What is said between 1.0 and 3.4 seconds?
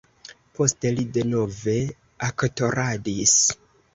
denove aktoradis.